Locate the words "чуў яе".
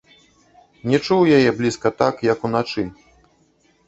1.05-1.49